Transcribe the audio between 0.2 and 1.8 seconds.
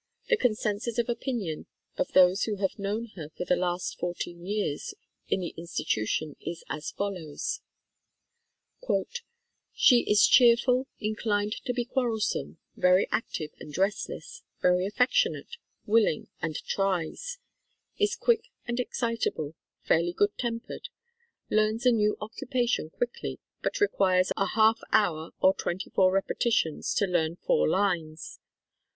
The consensus of opinion